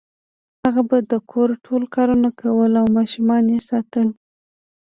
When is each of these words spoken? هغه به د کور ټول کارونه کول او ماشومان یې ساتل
هغه 0.63 0.81
به 0.89 0.97
د 1.11 1.13
کور 1.31 1.49
ټول 1.65 1.83
کارونه 1.95 2.29
کول 2.41 2.71
او 2.81 2.85
ماشومان 2.97 3.43
یې 3.53 3.59
ساتل 3.69 4.07